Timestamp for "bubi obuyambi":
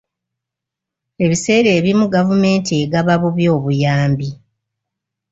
3.21-4.29